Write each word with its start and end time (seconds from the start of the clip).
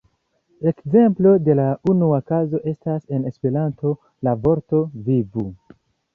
Ekzemplo 0.69 1.33
de 1.47 1.55
la 1.59 1.65
unua 1.93 2.19
kazo 2.31 2.63
estas 2.73 3.07
en 3.19 3.29
Esperanto 3.33 3.93
la 4.29 4.35
vorto 4.49 4.83
"vivu! 5.13 5.47